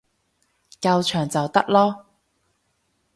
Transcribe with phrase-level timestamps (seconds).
[0.81, 2.05] 夠長就得囉